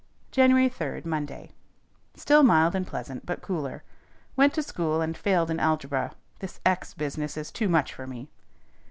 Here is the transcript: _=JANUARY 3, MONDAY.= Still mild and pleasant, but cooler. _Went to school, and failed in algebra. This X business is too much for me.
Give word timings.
_=JANUARY 0.31 0.67
3, 0.67 1.01
MONDAY.= 1.05 1.51
Still 2.15 2.41
mild 2.41 2.73
and 2.73 2.87
pleasant, 2.87 3.23
but 3.23 3.43
cooler. 3.43 3.83
_Went 4.35 4.51
to 4.53 4.63
school, 4.63 4.99
and 4.99 5.15
failed 5.15 5.51
in 5.51 5.59
algebra. 5.59 6.13
This 6.39 6.59
X 6.65 6.95
business 6.95 7.37
is 7.37 7.51
too 7.51 7.69
much 7.69 7.93
for 7.93 8.07
me. 8.07 8.27